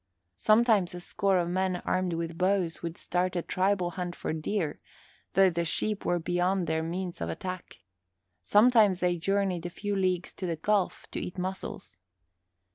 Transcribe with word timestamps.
Sometimes 0.37 0.95
a 0.95 0.99
score 0.99 1.37
of 1.37 1.47
men 1.49 1.75
armed 1.85 2.13
with 2.13 2.35
bows 2.35 2.81
would 2.81 2.97
start 2.97 3.35
a 3.35 3.43
tribal 3.43 3.91
hunt 3.91 4.15
for 4.15 4.33
deer, 4.33 4.79
though 5.35 5.51
the 5.51 5.63
sheep 5.63 6.05
were 6.05 6.17
beyond 6.17 6.65
their 6.65 6.81
means 6.81 7.21
of 7.21 7.29
attack. 7.29 7.77
Sometimes 8.41 8.99
they 9.01 9.15
journeyed 9.17 9.67
a 9.67 9.69
few 9.69 9.95
leagues 9.95 10.33
to 10.33 10.47
the 10.47 10.55
Gulf 10.55 11.05
to 11.11 11.19
eat 11.19 11.37
mussels. 11.37 11.99